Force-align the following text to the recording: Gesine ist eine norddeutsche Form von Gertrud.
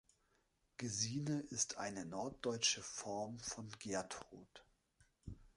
Gesine 0.77 1.41
ist 1.51 1.77
eine 1.77 2.07
norddeutsche 2.07 2.81
Form 2.81 3.37
von 3.39 3.69
Gertrud. 3.77 4.65